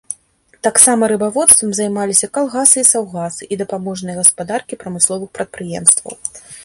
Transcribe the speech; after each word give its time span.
Таксама 0.67 1.09
рыбаводствам 1.11 1.75
займаліся 1.79 2.29
калгасы 2.37 2.77
і 2.85 2.87
саўгасы 2.93 3.43
і 3.57 3.59
дапаможныя 3.63 4.15
гаспадаркі 4.21 4.81
прамысловых 4.85 5.29
прадпрыемстваў. 5.41 6.13